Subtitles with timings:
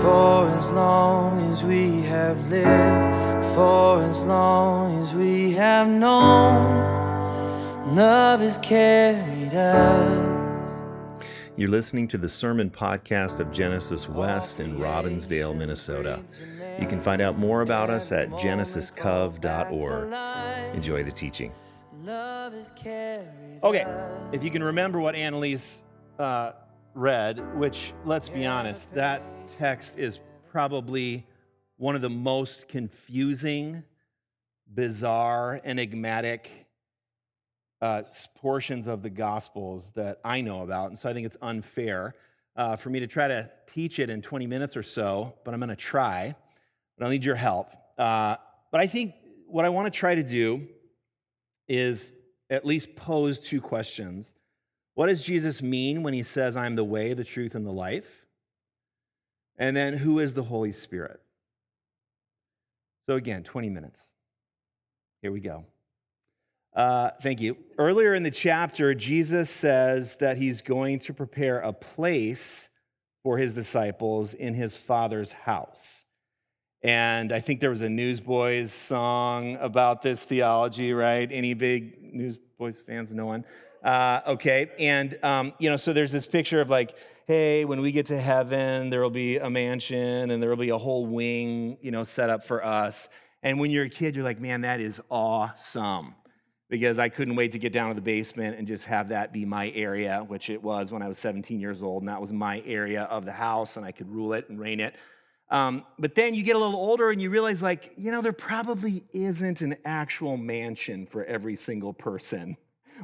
[0.00, 6.74] for as long as we have lived, for as long as we have known.
[7.94, 10.80] Love has carried us.
[11.56, 16.24] You're listening to the sermon podcast of Genesis West in Robbinsdale, Minnesota.
[16.80, 20.74] You can find out more about us at genesiscov.org.
[20.74, 21.52] Enjoy the teaching.
[22.02, 23.28] Love has carried
[23.62, 23.84] Okay,
[24.32, 25.82] if you can remember what Annalise
[26.18, 26.52] uh,
[26.94, 30.20] read, which, let's be honest, that text is
[30.50, 31.26] probably
[31.76, 33.82] one of the most confusing,
[34.66, 36.50] bizarre, enigmatic
[37.80, 38.02] uh,
[38.34, 40.90] portions of the Gospels that I know about.
[40.90, 42.14] And so I think it's unfair
[42.56, 45.60] uh, for me to try to teach it in 20 minutes or so, but I'm
[45.60, 46.34] going to try.
[46.98, 47.72] But I'll need your help.
[47.96, 48.36] Uh,
[48.70, 49.14] but I think
[49.46, 50.68] what I want to try to do
[51.68, 52.12] is
[52.50, 54.32] at least pose two questions.
[55.00, 58.26] What does Jesus mean when he says, I'm the way, the truth, and the life?
[59.56, 61.22] And then, who is the Holy Spirit?
[63.08, 64.02] So, again, 20 minutes.
[65.22, 65.64] Here we go.
[66.76, 67.56] Uh, thank you.
[67.78, 72.68] Earlier in the chapter, Jesus says that he's going to prepare a place
[73.22, 76.04] for his disciples in his Father's house.
[76.82, 81.32] And I think there was a Newsboys song about this theology, right?
[81.32, 83.10] Any big Newsboys fans?
[83.14, 83.46] No one?
[83.82, 84.70] Uh, okay.
[84.78, 88.18] And, um, you know, so there's this picture of like, hey, when we get to
[88.18, 92.02] heaven, there will be a mansion and there will be a whole wing, you know,
[92.02, 93.08] set up for us.
[93.42, 96.14] And when you're a kid, you're like, man, that is awesome.
[96.68, 99.44] Because I couldn't wait to get down to the basement and just have that be
[99.44, 102.02] my area, which it was when I was 17 years old.
[102.02, 104.78] And that was my area of the house, and I could rule it and reign
[104.78, 104.94] it.
[105.50, 108.32] Um, but then you get a little older and you realize, like, you know, there
[108.32, 112.56] probably isn't an actual mansion for every single person.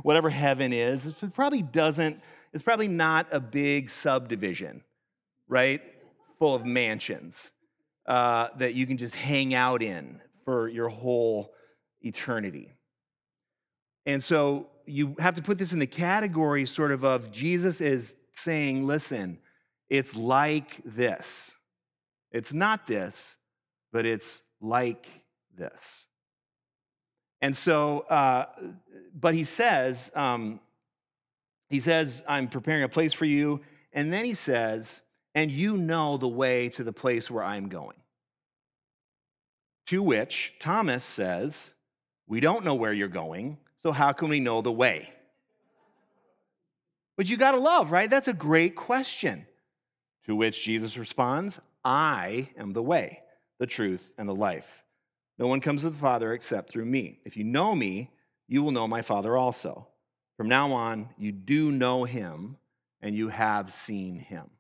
[0.02, 2.20] Whatever heaven is, it probably doesn't,
[2.52, 4.82] it's probably not a big subdivision,
[5.48, 5.80] right?
[6.38, 7.50] Full of mansions
[8.06, 11.52] uh, that you can just hang out in for your whole
[12.00, 12.72] eternity.
[14.04, 18.16] And so you have to put this in the category sort of of Jesus is
[18.32, 19.38] saying, listen,
[19.88, 21.54] it's like this.
[22.30, 23.36] It's not this,
[23.92, 25.06] but it's like
[25.56, 26.06] this.
[27.40, 28.46] And so, uh,
[29.14, 30.60] but he says, um,
[31.68, 33.60] he says, I'm preparing a place for you.
[33.92, 35.00] And then he says,
[35.34, 37.96] and you know the way to the place where I'm going.
[39.86, 41.74] To which Thomas says,
[42.26, 45.08] We don't know where you're going, so how can we know the way?
[47.16, 48.10] But you gotta love, right?
[48.10, 49.46] That's a great question.
[50.24, 53.22] To which Jesus responds, I am the way,
[53.58, 54.85] the truth, and the life.
[55.38, 57.20] No one comes to the Father except through me.
[57.24, 58.10] If you know me,
[58.48, 59.88] you will know my Father also.
[60.36, 62.56] From now on, you do know him,
[63.00, 64.50] and you have seen him.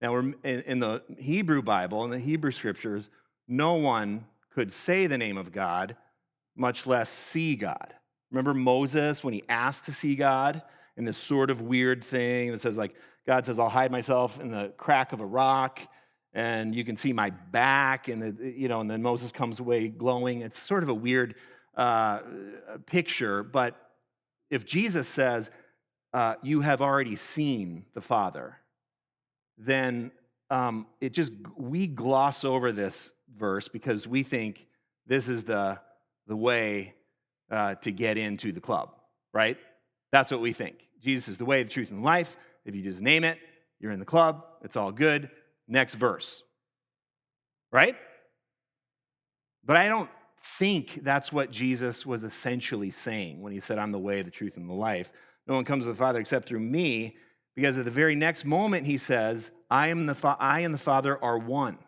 [0.00, 3.10] Now, in the Hebrew Bible, in the Hebrew scriptures,
[3.48, 5.96] no one could say the name of God,
[6.56, 7.94] much less see God.
[8.30, 10.62] Remember Moses when he asked to see God
[10.96, 12.94] in this sort of weird thing that says, like,
[13.26, 15.80] God says, I'll hide myself in the crack of a rock
[16.32, 19.88] and you can see my back and the, you know and then moses comes away
[19.88, 20.42] glowing.
[20.42, 21.34] It's sort of a weird
[21.76, 22.20] uh,
[22.86, 23.76] picture but
[24.50, 25.50] if jesus says
[26.14, 28.58] uh, you have already seen the father
[29.56, 30.10] then
[30.50, 34.66] um, it just we gloss over this verse because we think
[35.06, 35.78] this is the
[36.26, 36.94] the way
[37.50, 38.90] uh, to get into the club
[39.32, 39.58] right?
[40.10, 40.78] That's what we think.
[41.00, 42.36] Jesus is the way the truth and life.
[42.64, 43.38] If you just name it
[43.80, 44.44] you're in the club.
[44.62, 45.30] It's all good
[45.68, 46.42] next verse.
[47.70, 47.96] Right?
[49.64, 50.10] But I don't
[50.42, 54.56] think that's what Jesus was essentially saying when he said, I'm the way, the truth,
[54.56, 55.10] and the life.
[55.46, 57.16] No one comes to the Father except through me,
[57.54, 60.78] because at the very next moment he says, I, am the fa- I and the
[60.78, 61.78] Father are one.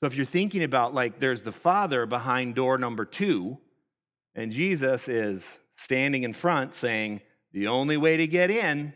[0.00, 3.58] So if you're thinking about like there's the Father behind door number two,
[4.34, 7.22] and Jesus is standing in front saying,
[7.52, 8.92] The only way to get in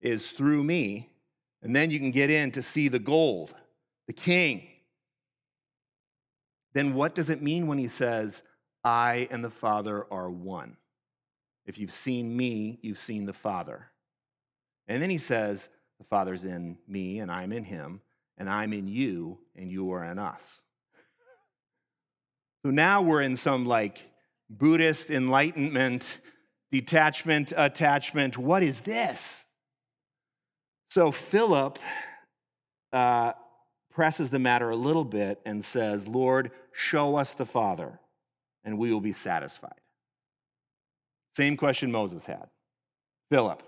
[0.00, 1.10] is through me.
[1.64, 3.54] And then you can get in to see the gold,
[4.06, 4.68] the king.
[6.74, 8.42] Then what does it mean when he says,
[8.84, 10.76] I and the Father are one?
[11.64, 13.86] If you've seen me, you've seen the Father.
[14.86, 18.02] And then he says, The Father's in me, and I'm in him,
[18.36, 20.60] and I'm in you, and you are in us.
[22.62, 24.02] So now we're in some like
[24.50, 26.20] Buddhist enlightenment,
[26.70, 28.36] detachment, attachment.
[28.36, 29.43] What is this?
[30.94, 31.80] So Philip
[32.92, 33.32] uh,
[33.90, 37.98] presses the matter a little bit and says, Lord, show us the Father,
[38.62, 39.80] and we will be satisfied.
[41.34, 42.48] Same question Moses had.
[43.28, 43.64] Philip,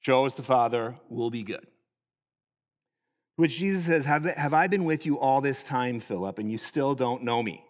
[0.00, 1.66] show us the Father, we'll be good.
[3.36, 6.56] Which Jesus says, have, have I been with you all this time, Philip, and you
[6.56, 7.62] still don't know me?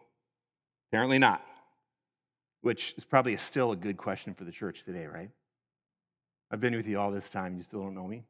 [0.93, 1.45] Apparently not.
[2.61, 5.31] Which is probably still a good question for the church today, right?
[6.53, 8.27] I've been with you all this time, you still don't know me?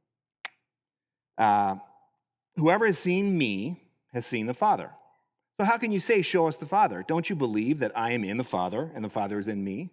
[1.41, 1.77] Uh,
[2.57, 3.83] whoever has seen me
[4.13, 4.91] has seen the Father.
[5.59, 7.03] So how can you say, Show us the Father?
[7.07, 9.91] Don't you believe that I am in the Father and the Father is in me?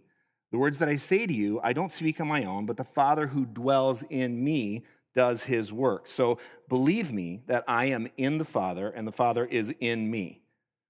[0.51, 2.83] The words that I say to you, I don't speak on my own, but the
[2.83, 4.83] Father who dwells in me
[5.15, 6.07] does his work.
[6.07, 10.41] So believe me that I am in the Father and the Father is in me.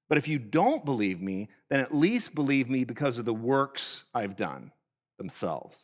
[0.09, 4.05] But if you don't believe me, then at least believe me because of the works
[4.13, 4.71] I've done
[5.19, 5.83] themselves.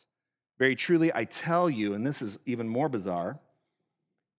[0.58, 3.38] Very truly, I tell you, and this is even more bizarre,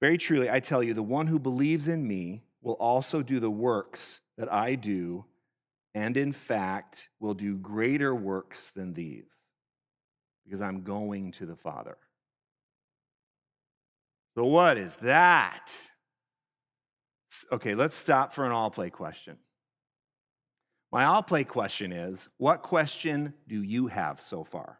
[0.05, 3.49] very truly, I tell you, the one who believes in me will also do the
[3.49, 5.25] works that I do,
[5.95, 9.25] and in fact, will do greater works than these,
[10.43, 11.97] because I'm going to the Father.
[14.35, 15.73] So, what is that?
[17.51, 19.37] Okay, let's stop for an all play question.
[20.91, 24.77] My all play question is what question do you have so far?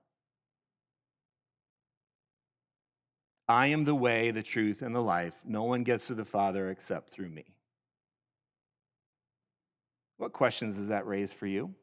[3.48, 5.36] I am the way, the truth, and the life.
[5.46, 7.46] No one gets to the Father except through me.
[10.18, 11.76] What questions does that raise for you?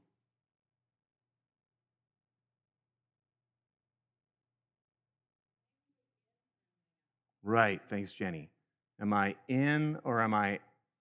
[7.45, 7.81] Right.
[7.89, 8.51] Thanks, Jenny.
[9.01, 10.61] Am I in or am I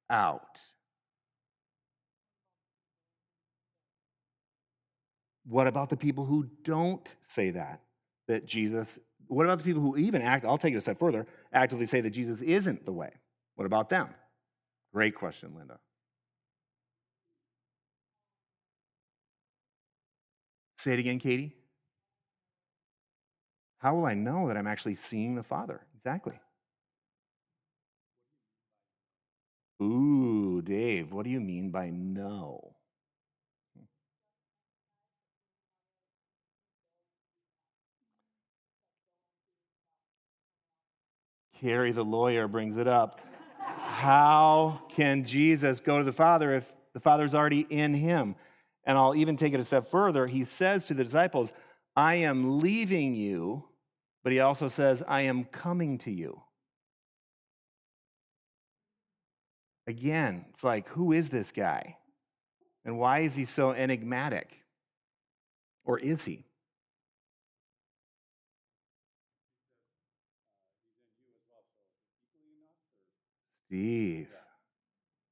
[0.10, 0.60] out?
[5.46, 7.82] What about the people who don't say that?
[8.28, 9.00] That Jesus,
[9.32, 12.02] what about the people who even act, I'll take it a step further, actively say
[12.02, 13.12] that Jesus isn't the way?
[13.56, 14.10] What about them?
[14.94, 15.80] Great question, Linda.
[20.78, 21.56] Say it again, Katie.
[23.80, 25.82] How will I know that I'm actually seeing the Father?
[25.96, 26.40] Exactly.
[29.82, 32.76] Ooh, Dave, what do you mean by no?
[41.62, 43.22] Carrie, the lawyer, brings it up.
[43.60, 48.36] How can Jesus go to the Father if the Father's already in him?
[48.84, 50.26] And I'll even take it a step further.
[50.26, 51.54] He says to the disciples,
[51.96, 53.66] I am leaving you,
[54.24, 56.42] but he also says, I am coming to you.
[59.86, 61.98] Again, it's like, who is this guy?
[62.86, 64.50] And why is he so enigmatic?
[65.86, 66.46] Or is he?
[73.72, 74.28] Steve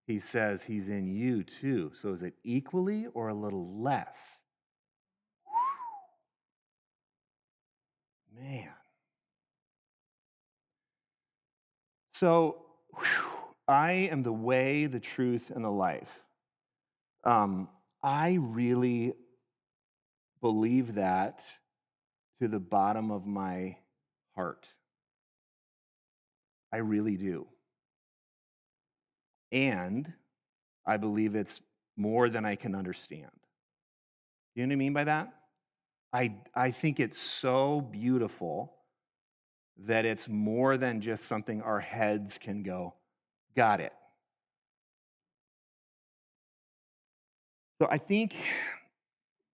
[0.09, 1.91] he says he's in you too.
[2.01, 4.41] So is it equally or a little less?
[8.35, 8.69] Man.
[12.11, 12.65] So
[12.97, 13.29] whew,
[13.67, 16.23] I am the way, the truth, and the life.
[17.23, 17.69] Um,
[18.01, 19.13] I really
[20.41, 21.43] believe that
[22.41, 23.77] to the bottom of my
[24.35, 24.73] heart.
[26.73, 27.45] I really do.
[29.51, 30.13] And
[30.85, 31.61] I believe it's
[31.97, 33.31] more than I can understand.
[34.55, 35.33] You know what I mean by that?
[36.11, 38.73] I, I think it's so beautiful
[39.85, 42.95] that it's more than just something our heads can go,
[43.55, 43.93] got it.
[47.81, 48.35] So I think,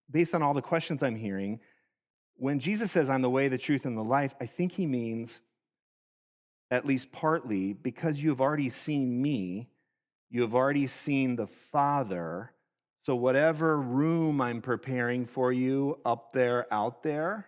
[0.09, 1.59] based on all the questions I'm hearing,
[2.37, 5.41] when Jesus says, I'm the way, the truth, and the life, I think he means,
[6.71, 9.69] at least partly, because you have already seen me,
[10.29, 12.51] you have already seen the Father.
[13.01, 17.47] So, whatever room I'm preparing for you up there, out there,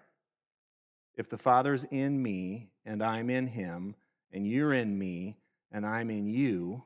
[1.15, 3.95] if the Father's in me and I'm in him,
[4.31, 5.37] and you're in me
[5.71, 6.83] and I'm in you,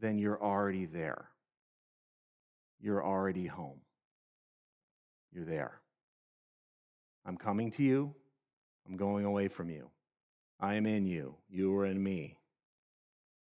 [0.00, 1.28] then you're already there.
[2.80, 3.80] You're already home.
[5.32, 5.80] You're there.
[7.26, 8.14] I'm coming to you.
[8.86, 9.90] I'm going away from you.
[10.60, 11.36] I am in you.
[11.48, 12.36] You are in me.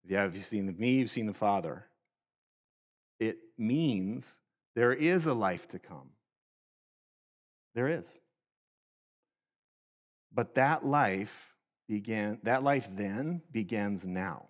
[0.08, 1.00] Yeah, have you seen me?
[1.00, 1.86] You've seen the Father.
[3.20, 4.32] It means
[4.76, 6.10] there is a life to come.
[7.74, 8.08] There is.
[10.34, 11.54] But that life
[11.88, 14.50] began, that life then begins now.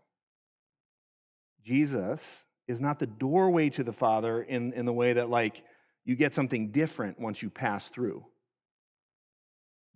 [1.64, 5.64] Jesus is not the doorway to the Father in, in the way that, like,
[6.04, 8.26] you get something different once you pass through.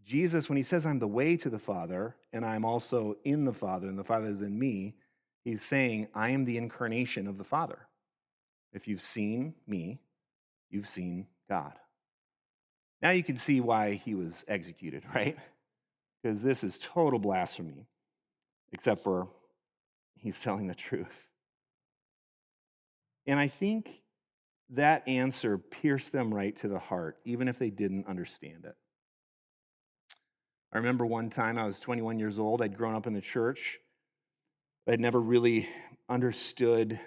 [0.06, 3.54] Jesus, when he says, I'm the way to the Father, and I'm also in the
[3.54, 4.96] Father, and the Father is in me,
[5.43, 7.88] He's saying, I am the incarnation of the Father.
[8.74, 10.00] If you've seen me,
[10.69, 11.74] you've seen God.
[13.01, 15.38] Now you can see why he was executed, right?
[16.22, 17.88] Because this is total blasphemy,
[18.72, 19.29] except for
[20.17, 21.27] he's telling the truth.
[23.25, 24.01] And I think
[24.72, 28.75] that answer pierced them right to the heart, even if they didn't understand it.
[30.72, 32.62] I remember one time I was 21 years old.
[32.62, 33.79] I'd grown up in the church.
[34.88, 35.69] I'd never really
[36.07, 37.00] understood.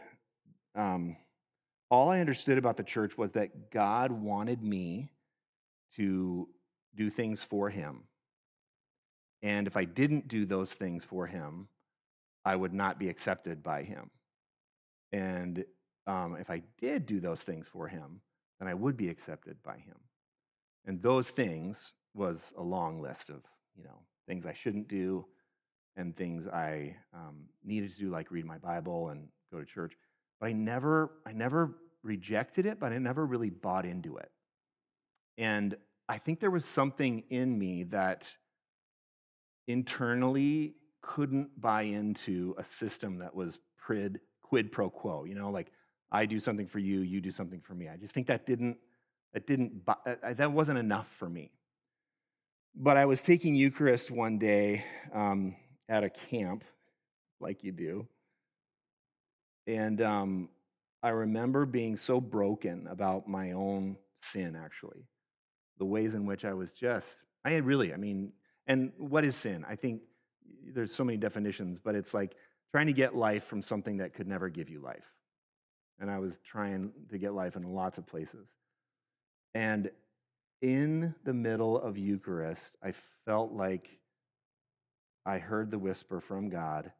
[0.74, 1.16] Um,
[1.90, 5.10] all I understood about the church was that God wanted me
[5.96, 6.48] to
[6.94, 8.04] do things for Him.
[9.42, 11.68] And if I didn't do those things for Him,
[12.44, 14.10] I would not be accepted by Him.
[15.10, 15.64] And
[16.06, 18.20] um, if I did do those things for Him,
[18.58, 19.98] then I would be accepted by Him.
[20.86, 23.42] And those things was a long list of,
[23.76, 25.26] you know, things I shouldn't do
[25.96, 29.92] and things I um, needed to do, like read my Bible and go to church.
[30.40, 34.30] But I never, I never rejected it, but I never really bought into it.
[35.38, 35.76] And
[36.08, 38.36] I think there was something in me that
[39.66, 45.24] internally couldn't buy into a system that was prid, quid pro quo.
[45.24, 45.72] You know, like
[46.10, 47.88] I do something for you, you do something for me.
[47.88, 48.78] I just think that didn't,
[49.32, 49.86] that didn't,
[50.36, 51.52] that wasn't enough for me.
[52.74, 55.56] But I was taking Eucharist one day um,
[55.92, 56.64] at a camp,
[57.38, 58.08] like you do.
[59.66, 60.48] And um,
[61.02, 65.04] I remember being so broken about my own sin, actually.
[65.78, 68.32] The ways in which I was just, I had really, I mean,
[68.66, 69.66] and what is sin?
[69.68, 70.00] I think
[70.64, 72.36] there's so many definitions, but it's like
[72.70, 75.04] trying to get life from something that could never give you life.
[76.00, 78.48] And I was trying to get life in lots of places.
[79.54, 79.90] And
[80.62, 82.94] in the middle of Eucharist, I
[83.26, 83.90] felt like
[85.24, 86.92] I heard the whisper from God,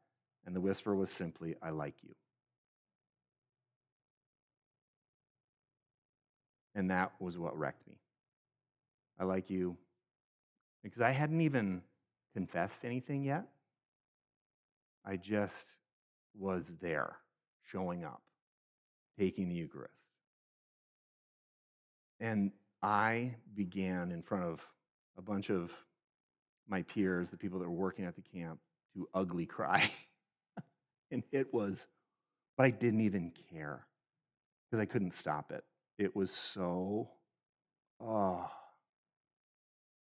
[0.46, 2.14] and the whisper was simply, I like you.
[6.74, 7.98] And that was what wrecked me.
[9.20, 9.76] I like you
[10.82, 11.82] because I hadn't even
[12.32, 13.44] confessed anything yet.
[15.04, 15.76] I just
[16.34, 17.16] was there,
[17.70, 18.22] showing up,
[19.18, 19.92] taking the Eucharist.
[22.20, 22.52] And
[22.82, 24.60] I began in front of
[25.18, 25.72] a bunch of
[26.72, 28.58] my peers, the people that were working at the camp,
[28.94, 29.88] to ugly cry.
[31.10, 31.86] and it was,
[32.56, 33.86] but I didn't even care
[34.70, 35.64] because I couldn't stop it.
[35.98, 37.10] It was so,
[38.00, 38.50] oh,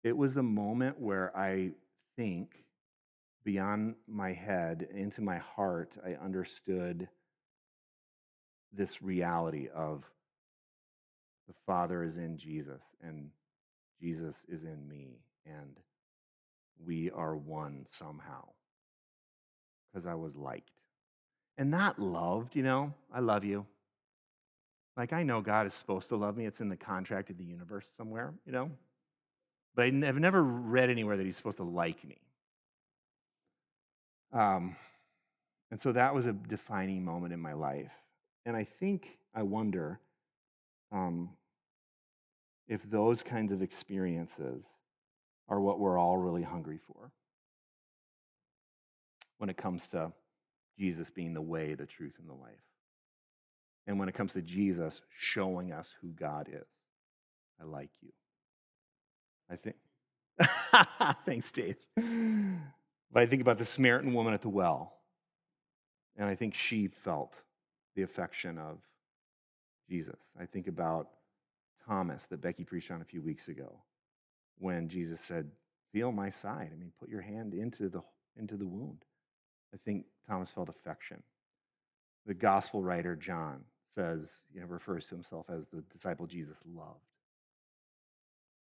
[0.04, 1.72] it was the moment where I
[2.16, 2.64] think
[3.44, 7.10] beyond my head into my heart, I understood
[8.72, 10.04] this reality of
[11.48, 13.32] the Father is in Jesus and
[14.00, 15.80] Jesus is in me, and
[16.86, 18.50] we are one somehow
[19.92, 20.72] because I was liked
[21.58, 22.94] and not loved, you know.
[23.14, 23.66] I love you.
[24.98, 27.44] Like, I know God is supposed to love me, it's in the contract of the
[27.44, 28.72] universe somewhere, you know.
[29.76, 32.18] But I've never read anywhere that he's supposed to like me.
[34.34, 34.76] Um,
[35.72, 37.92] and so that was a defining moment in my life.
[38.46, 40.00] And I think, I wonder
[40.92, 41.30] um,
[42.68, 44.66] if those kinds of experiences
[45.52, 47.12] are what we're all really hungry for
[49.38, 50.14] when it comes to
[50.80, 52.64] Jesus being the way, the truth, and the life.
[53.86, 56.68] And when it comes to Jesus showing us who God is.
[57.60, 58.14] I like you.
[59.50, 59.76] I think.
[61.26, 61.76] Thanks, Dave.
[61.96, 64.94] But I think about the Samaritan woman at the well,
[66.16, 67.42] and I think she felt
[67.96, 68.78] the affection of
[69.90, 70.18] Jesus.
[70.40, 71.10] I think about
[71.86, 73.82] Thomas that Becky preached on a few weeks ago
[74.62, 75.52] when Jesus said,
[75.92, 76.70] Feel my side.
[76.74, 78.02] I mean, put your hand into the,
[78.38, 79.04] into the wound.
[79.74, 81.22] I think Thomas felt affection.
[82.26, 87.00] The gospel writer John says, you know, refers to himself as the disciple Jesus loved.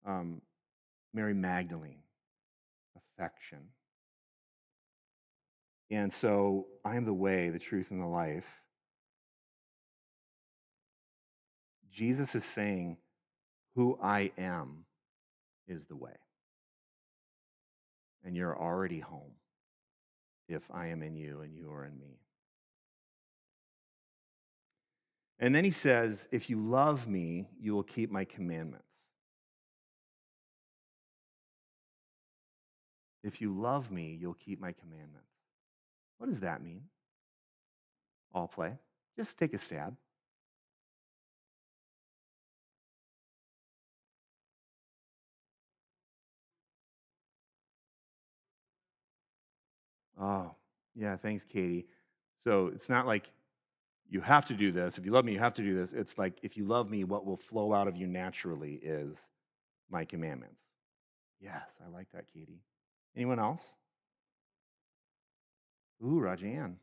[0.06, 0.40] Um,
[1.12, 2.02] Mary Magdalene,
[2.96, 3.58] affection.
[5.90, 8.46] And so I am the way, the truth, and the life.
[11.90, 12.98] Jesus is saying,
[13.74, 14.84] Who I am
[15.66, 16.16] is the way.
[18.25, 19.32] And you're already home
[20.49, 22.18] if I am in you and you are in me.
[25.38, 28.85] And then he says, If you love me, you will keep my commandments.
[33.23, 35.32] If you love me, you'll keep my commandments.
[36.18, 36.82] What does that mean?
[38.32, 38.78] All play.
[39.16, 39.96] Just take a stab.
[50.20, 50.52] Oh,
[50.94, 51.87] yeah, thanks, Katie.
[52.42, 53.30] So it's not like
[54.08, 54.99] you have to do this.
[54.99, 55.92] If you love me, you have to do this.
[55.92, 59.18] It's like, if you love me, what will flow out of you naturally is
[59.90, 60.61] my commandments.
[61.40, 62.62] Yes, I like that, Katie.
[63.16, 63.62] Anyone else?
[66.04, 66.76] Ooh, Rajan.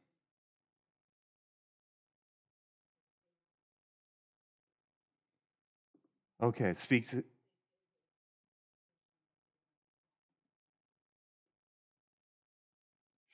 [6.42, 7.16] Okay, speaks.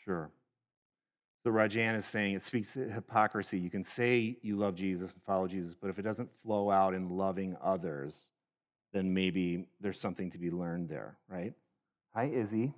[0.09, 0.31] Sure.
[1.43, 3.59] So Rajan is saying it speaks to hypocrisy.
[3.59, 6.95] You can say you love Jesus and follow Jesus, but if it doesn't flow out
[6.95, 8.17] in loving others,
[8.91, 11.53] then maybe there's something to be learned there, right?
[12.15, 12.73] Hi, Izzy.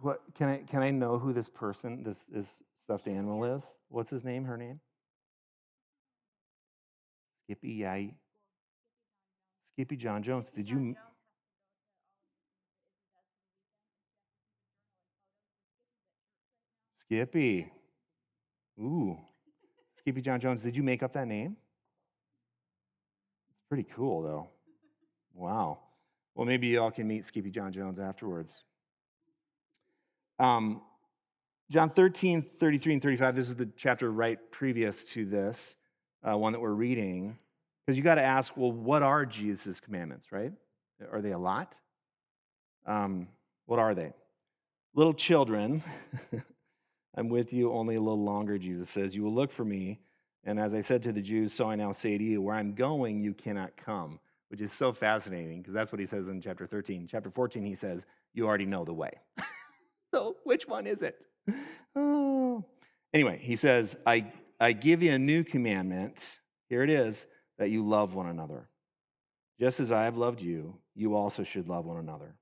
[0.00, 2.48] What can I can I know who this person, this this
[2.80, 3.62] stuffed animal is?
[3.90, 4.46] What's his name?
[4.46, 4.80] Her name?
[7.44, 7.72] Skippy.
[7.72, 7.92] Yeah.
[7.92, 8.14] I-
[9.78, 10.48] Skippyjon Jones.
[10.48, 10.96] Did you?
[17.08, 17.72] Skippy.
[18.78, 19.16] Ooh.
[19.98, 20.62] Skippyjon Jones.
[20.62, 21.56] Did you make up that name?
[23.48, 24.48] It's pretty cool, though.
[25.32, 25.78] Wow.
[26.34, 28.62] Well, maybe y'all can meet Skippyjon Jones afterwards.
[30.38, 30.82] Um,
[31.70, 33.34] John 13, 33, and 35.
[33.34, 35.76] This is the chapter right previous to this,
[36.22, 37.38] uh, one that we're reading.
[37.86, 40.52] Because you got to ask, well, what are Jesus' commandments, right?
[41.10, 41.74] Are they a lot?
[42.84, 43.28] Um,
[43.64, 44.12] what are they?
[44.94, 45.82] Little children,
[47.16, 49.14] I'm with you only a little longer, Jesus says.
[49.14, 50.00] You will look for me.
[50.44, 52.74] And as I said to the Jews, so I now say to you, where I'm
[52.74, 56.66] going, you cannot come, which is so fascinating because that's what he says in chapter
[56.66, 57.08] 13.
[57.10, 59.12] Chapter 14, he says, You already know the way.
[60.14, 61.24] so which one is it?
[61.96, 62.64] Oh.
[63.12, 66.40] Anyway, he says, I, I give you a new commandment.
[66.68, 67.26] Here it is
[67.58, 68.68] that you love one another.
[69.58, 72.36] Just as I have loved you, you also should love one another.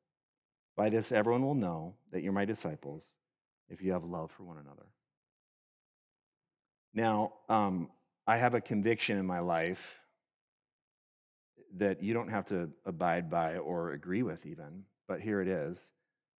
[0.76, 3.12] By this, everyone will know that you're my disciples
[3.68, 4.86] if you have love for one another.
[6.94, 7.90] Now, um,
[8.26, 10.00] I have a conviction in my life
[11.76, 15.90] that you don't have to abide by or agree with, even, but here it is.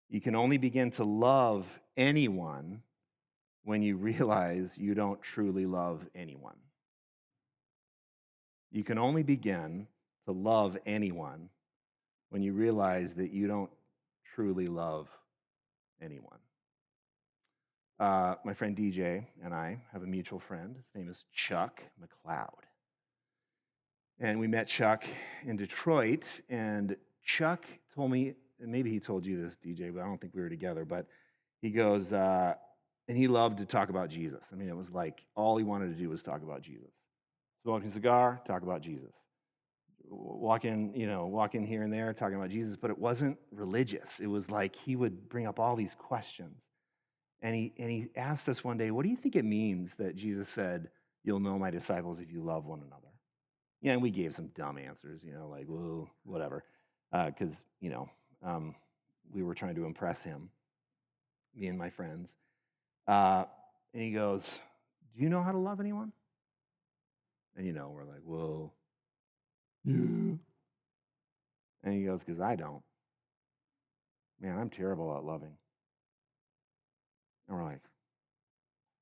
[0.08, 1.66] You can only begin to love
[1.96, 2.82] anyone
[3.64, 6.56] when you realize you don't truly love anyone.
[8.72, 9.86] You can only begin
[10.26, 11.50] to love anyone
[12.30, 13.70] when you realize that you don't
[14.34, 15.08] truly love
[16.00, 16.38] anyone.
[17.98, 20.76] Uh, my friend DJ and I have a mutual friend.
[20.76, 22.50] His name is Chuck McLeod.
[24.20, 25.04] And we met Chuck
[25.44, 30.20] in Detroit, and Chuck told me, maybe he told you this, DJ, but I don't
[30.20, 31.06] think we were together, but
[31.62, 32.54] he goes, uh,
[33.08, 34.44] and he loved to talk about Jesus.
[34.52, 36.90] I mean, it was like all he wanted to do was talk about Jesus.
[37.62, 39.12] Smoking a cigar, talk about Jesus.
[40.08, 44.20] Walking, you know, walking here and there, talking about Jesus, but it wasn't religious.
[44.20, 46.62] It was like he would bring up all these questions.
[47.42, 50.16] And he, and he asked us one day, What do you think it means that
[50.16, 50.88] Jesus said,
[51.22, 53.02] You'll know my disciples if you love one another?
[53.82, 56.64] Yeah, and we gave some dumb answers, you know, like, Well, whatever.
[57.12, 58.08] Because, uh, you know,
[58.42, 58.74] um,
[59.32, 60.50] we were trying to impress him,
[61.54, 62.34] me and my friends.
[63.06, 63.44] Uh,
[63.92, 64.60] and he goes,
[65.14, 66.12] Do you know how to love anyone?
[67.56, 68.72] And, you know, we're like, Whoa.
[69.84, 69.94] Yeah.
[71.84, 72.82] And he goes, Because I don't.
[74.40, 75.56] Man, I'm terrible at loving.
[77.48, 77.80] And we're like,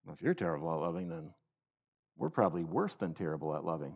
[0.04, 1.30] well, if you're terrible at loving, then
[2.16, 3.94] we're probably worse than terrible at loving.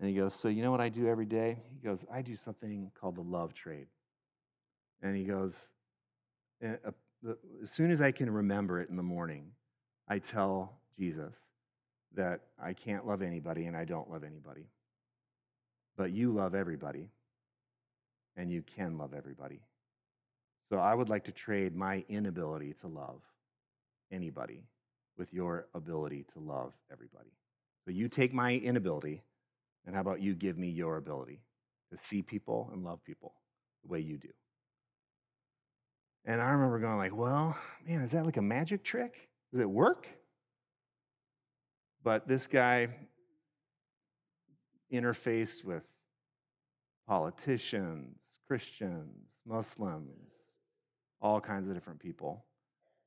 [0.00, 1.58] And he goes, So you know what I do every day?
[1.72, 3.86] He goes, I do something called the love trade.
[5.02, 5.56] And he goes,
[6.62, 9.52] As soon as I can remember it in the morning,
[10.08, 11.36] I tell Jesus
[12.14, 14.66] that I can't love anybody and I don't love anybody.
[15.96, 17.10] But you love everybody,
[18.36, 19.60] and you can love everybody.
[20.70, 23.20] So I would like to trade my inability to love
[24.12, 24.62] anybody
[25.18, 27.32] with your ability to love everybody.
[27.84, 29.24] So you take my inability,
[29.84, 31.40] and how about you give me your ability
[31.92, 33.34] to see people and love people
[33.82, 34.28] the way you do?
[36.24, 39.28] And I remember going like, well, man, is that like a magic trick?
[39.50, 40.06] Does it work?
[42.04, 42.88] But this guy
[44.92, 45.82] interfaced with
[47.08, 50.30] politicians, Christians, Muslims,
[51.20, 52.44] all kinds of different people.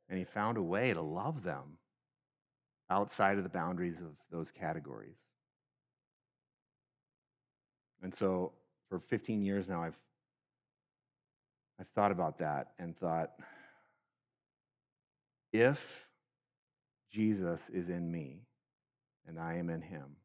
[0.09, 1.77] And he found a way to love them
[2.89, 5.17] outside of the boundaries of those categories.
[8.01, 8.51] And so
[8.89, 9.97] for 15 years now, I've,
[11.79, 13.31] I've thought about that and thought
[15.51, 16.07] if
[17.11, 18.41] Jesus is in me
[19.27, 20.17] and I am in him,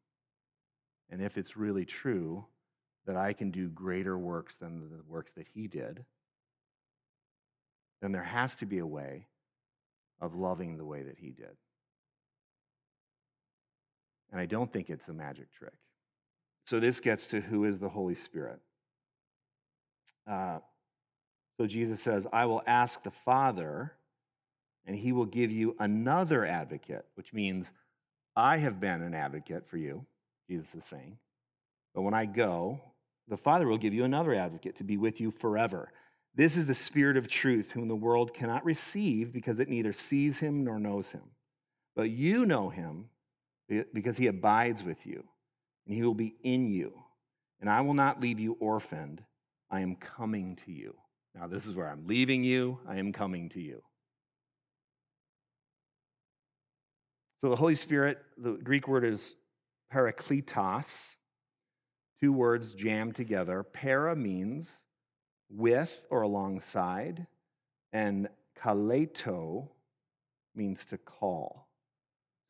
[1.11, 2.45] and if it's really true
[3.07, 6.05] that I can do greater works than the works that he did,
[8.01, 9.27] then there has to be a way
[10.21, 11.57] of loving the way that he did.
[14.31, 15.79] And I don't think it's a magic trick.
[16.67, 18.61] So this gets to who is the Holy Spirit.
[20.27, 20.59] Uh,
[21.57, 23.93] so Jesus says, I will ask the Father,
[24.87, 27.71] and he will give you another advocate, which means
[28.37, 30.05] I have been an advocate for you,
[30.49, 31.19] Jesus is saying.
[31.95, 32.81] But when I go,
[33.27, 35.91] the Father will give you another advocate to be with you forever.
[36.39, 40.39] This is the Spirit of truth, whom the world cannot receive because it neither sees
[40.39, 41.33] him nor knows him.
[41.97, 43.07] But you know him
[43.93, 45.25] because he abides with you,
[45.85, 46.93] and he will be in you.
[47.61, 49.25] And I will not leave you orphaned.
[49.69, 50.95] I am coming to you.
[51.35, 52.79] Now, this is where I'm leaving you.
[52.87, 53.83] I am coming to you.
[57.41, 59.35] So, the Holy Spirit, the Greek word is
[59.93, 61.17] parakletos,
[62.21, 63.65] two words jammed together.
[63.65, 64.71] Para means
[65.51, 67.27] with or alongside,
[67.93, 68.29] and
[68.61, 69.69] kaleto
[70.55, 71.69] means to call.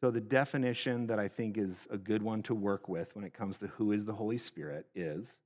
[0.01, 3.35] So, the definition that I think is a good one to work with when it
[3.35, 5.41] comes to who is the Holy Spirit is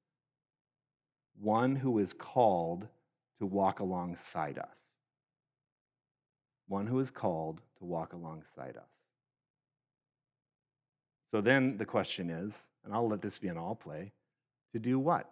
[1.41, 2.87] one who is called
[3.39, 4.79] to walk alongside us.
[6.69, 8.91] One who is called to walk alongside us.
[11.31, 14.13] So then the question is, and I'll let this be an all play,
[14.73, 15.31] to do what?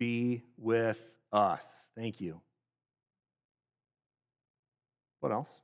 [0.00, 1.90] Be with us.
[1.94, 2.40] Thank you.
[5.20, 5.60] What else?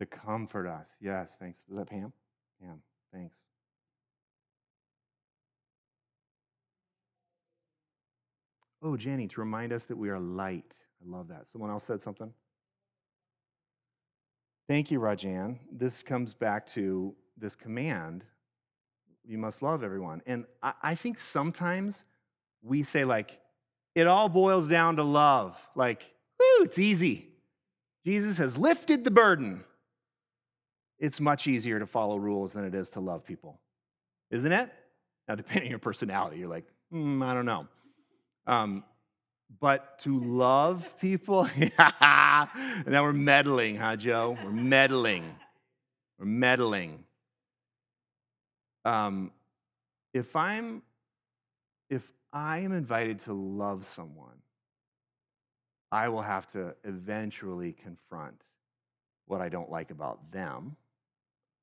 [0.00, 0.88] To comfort us.
[1.00, 1.58] Yes, thanks.
[1.68, 2.12] Was that Pam?
[2.60, 2.80] Pam,
[3.12, 3.36] thanks.
[8.82, 10.76] Oh, Jenny, to remind us that we are light.
[11.02, 11.44] I love that.
[11.52, 12.32] Someone else said something?
[14.66, 15.58] Thank you, Rajan.
[15.70, 18.24] This comes back to this command
[19.26, 20.22] you must love everyone.
[20.26, 22.04] And I, I think sometimes
[22.62, 23.40] we say, like,
[23.94, 25.60] it all boils down to love.
[25.74, 26.02] Like,
[26.38, 27.28] whoo, it's easy.
[28.04, 29.64] Jesus has lifted the burden.
[30.98, 33.60] It's much easier to follow rules than it is to love people,
[34.30, 34.70] isn't it?
[35.28, 37.66] Now, depending on your personality, you're like, mm, I don't know.
[38.46, 38.84] Um,
[39.60, 42.48] but to love people, now
[42.86, 44.36] we're meddling, huh, Joe?
[44.42, 45.24] We're meddling.
[46.18, 47.04] We're meddling.
[48.84, 49.32] Um,
[50.12, 50.82] if I'm,
[51.88, 54.42] if I am invited to love someone,
[55.90, 58.42] I will have to eventually confront
[59.26, 60.76] what I don't like about them,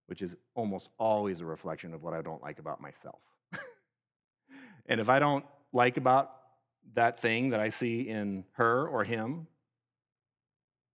[0.08, 3.20] which is almost always a reflection of what I don't like about myself.
[4.86, 6.32] and if I don't like about
[6.94, 9.48] that thing that I see in her or him,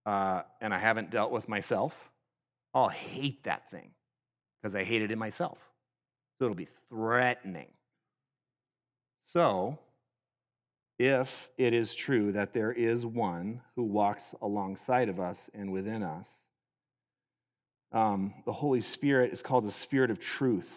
[0.05, 2.11] uh, and I haven't dealt with myself,
[2.73, 3.91] I'll hate that thing
[4.61, 5.57] because I hate it in myself.
[6.37, 7.67] So it'll be threatening.
[9.23, 9.79] So,
[10.99, 16.01] if it is true that there is one who walks alongside of us and within
[16.03, 16.29] us,
[17.91, 20.69] um, the Holy Spirit is called the Spirit of truth.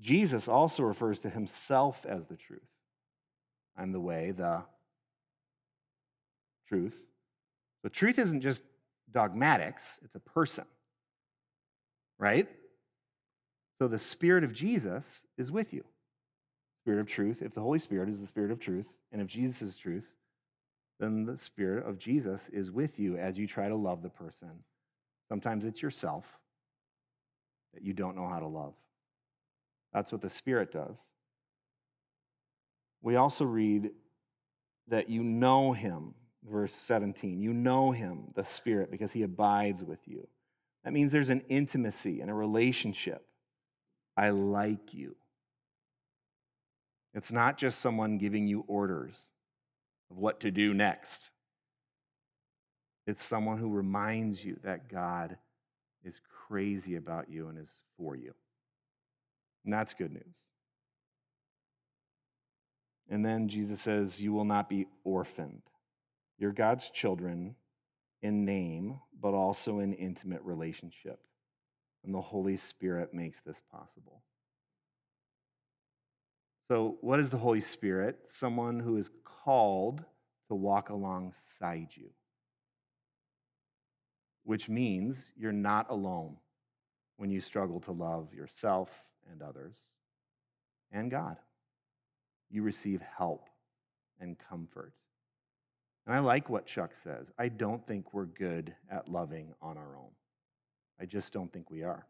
[0.00, 2.60] Jesus also refers to himself as the truth.
[3.76, 4.64] I'm the way, the
[6.68, 7.00] truth.
[7.82, 8.62] But truth isn't just
[9.10, 10.64] dogmatics, it's a person,
[12.18, 12.46] right?
[13.78, 15.84] So the Spirit of Jesus is with you.
[16.82, 17.42] Spirit of truth.
[17.42, 20.06] If the Holy Spirit is the Spirit of truth, and if Jesus is truth,
[20.98, 24.64] then the Spirit of Jesus is with you as you try to love the person.
[25.28, 26.24] Sometimes it's yourself
[27.74, 28.74] that you don't know how to love.
[29.92, 30.98] That's what the Spirit does.
[33.00, 33.90] We also read
[34.88, 36.14] that you know him,
[36.50, 37.40] verse 17.
[37.40, 40.26] You know him, the Spirit, because he abides with you.
[40.84, 43.24] That means there's an intimacy and a relationship.
[44.18, 45.14] I like you.
[47.14, 49.14] It's not just someone giving you orders
[50.10, 51.30] of what to do next.
[53.06, 55.36] It's someone who reminds you that God
[56.02, 58.34] is crazy about you and is for you.
[59.64, 60.34] And that's good news.
[63.08, 65.62] And then Jesus says, You will not be orphaned.
[66.38, 67.54] You're God's children
[68.20, 71.20] in name, but also in intimate relationship.
[72.04, 74.22] And the Holy Spirit makes this possible.
[76.68, 78.20] So, what is the Holy Spirit?
[78.24, 80.04] Someone who is called
[80.48, 82.10] to walk alongside you,
[84.44, 86.36] which means you're not alone
[87.16, 88.90] when you struggle to love yourself
[89.30, 89.74] and others
[90.92, 91.36] and God.
[92.50, 93.44] You receive help
[94.20, 94.92] and comfort.
[96.06, 97.30] And I like what Chuck says.
[97.38, 100.10] I don't think we're good at loving on our own.
[101.00, 102.06] I just don't think we are.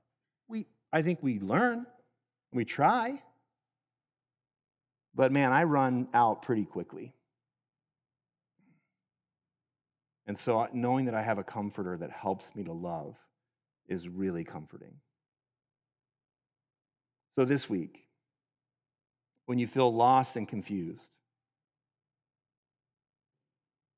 [0.48, 1.86] We, I think we learn,
[2.52, 3.22] we try.
[5.14, 7.14] But man, I run out pretty quickly.
[10.26, 13.16] And so uh, knowing that I have a comforter that helps me to love
[13.88, 14.94] is really comforting.
[17.34, 18.08] So this week,
[19.48, 21.08] when you feel lost and confused?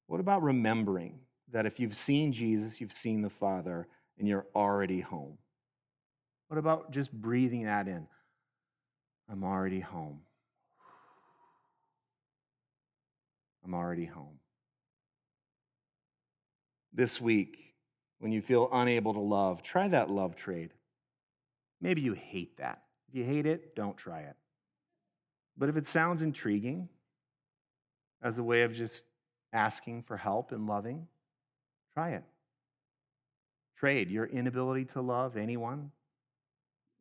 [0.07, 1.19] What about remembering
[1.51, 3.89] that if you've seen Jesus, you've seen the Father,
[4.21, 5.39] and you're already home?
[6.49, 8.07] What about just breathing that in?
[9.29, 10.21] I'm already home.
[13.65, 14.39] I'm already home.
[16.93, 17.75] This week,
[18.19, 20.71] when you feel unable to love, try that love trade.
[21.81, 22.83] Maybe you hate that.
[23.09, 24.37] If you hate it, don't try it.
[25.57, 26.89] But if it sounds intriguing
[28.23, 29.05] as a way of just
[29.53, 31.07] asking for help and loving,
[31.95, 32.25] try it.
[33.81, 35.91] Trade your inability to love anyone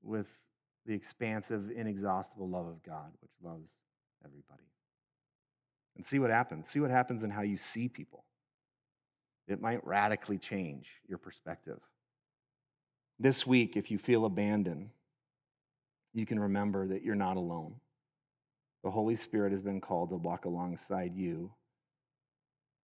[0.02, 0.28] with
[0.86, 3.68] the expansive, inexhaustible love of God, which loves
[4.24, 4.64] everybody.
[5.98, 6.70] And see what happens.
[6.70, 8.24] See what happens in how you see people.
[9.46, 11.82] It might radically change your perspective.
[13.20, 14.92] This week, if you feel abandoned,
[16.14, 17.76] you can remember that you're not alone.
[18.86, 21.52] The Holy Spirit has been called to walk alongside you,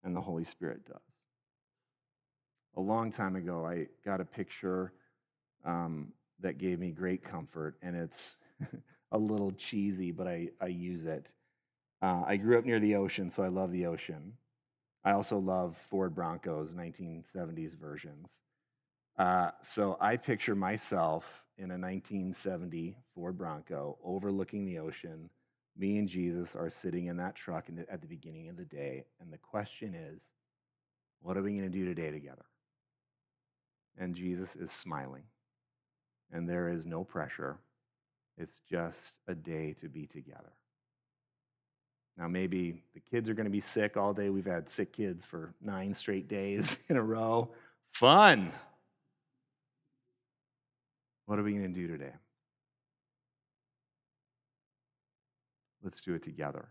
[0.03, 1.14] and the Holy Spirit does.
[2.77, 4.91] A long time ago, I got a picture
[5.63, 6.11] um,
[6.41, 8.37] that gave me great comfort, and it's
[9.11, 11.31] a little cheesy, but I, I use it.
[12.01, 14.33] Uh, I grew up near the ocean, so I love the ocean.
[15.03, 18.41] I also love Ford Broncos, 1970s versions.
[19.17, 25.29] Uh, so I picture myself in a 1970 Ford Bronco overlooking the ocean.
[25.77, 29.05] Me and Jesus are sitting in that truck the, at the beginning of the day.
[29.21, 30.21] And the question is,
[31.21, 32.45] what are we going to do today together?
[33.97, 35.23] And Jesus is smiling.
[36.31, 37.57] And there is no pressure.
[38.37, 40.53] It's just a day to be together.
[42.17, 44.29] Now, maybe the kids are going to be sick all day.
[44.29, 47.51] We've had sick kids for nine straight days in a row.
[47.93, 48.51] Fun.
[51.25, 52.13] What are we going to do today?
[55.83, 56.69] Let's do it together.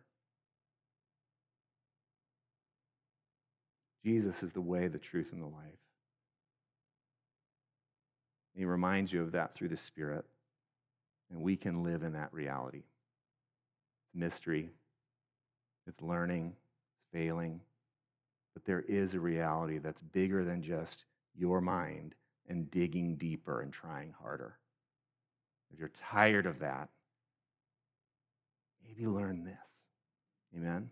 [4.04, 5.84] Jesus is the way, the truth, and the life.
[8.56, 10.24] He reminds you of that through the Spirit,
[11.30, 12.84] and we can live in that reality.
[14.04, 14.70] It's mystery,
[15.86, 16.54] it's learning,
[16.94, 17.60] it's failing,
[18.52, 21.04] but there is a reality that's bigger than just
[21.36, 22.14] your mind
[22.48, 24.58] and digging deeper and trying harder.
[25.72, 26.88] If you're tired of that,
[28.86, 29.56] maybe learn this.
[30.56, 30.90] Amen.